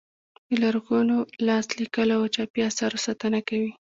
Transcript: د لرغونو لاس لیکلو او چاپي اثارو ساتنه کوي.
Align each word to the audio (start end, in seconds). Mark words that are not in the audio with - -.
د 0.47 0.49
لرغونو 0.61 1.17
لاس 1.47 1.65
لیکلو 1.79 2.15
او 2.19 2.25
چاپي 2.35 2.61
اثارو 2.69 3.03
ساتنه 3.05 3.39
کوي. 3.49 3.71